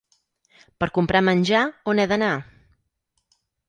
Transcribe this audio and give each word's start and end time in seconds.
Per 0.85 0.89
comprar 0.95 1.23
menjar, 1.29 1.63
on 1.95 2.05
he 2.05 2.09
d'anar? 2.15 2.35